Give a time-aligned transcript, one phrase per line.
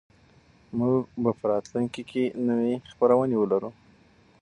[0.77, 3.69] موږ به په راتلونکي کې نوې خپرونې ولرو.